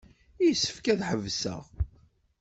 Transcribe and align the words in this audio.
Yessefk 0.45 0.85
ad 0.87 0.99
tḥebseɣ. 1.01 1.63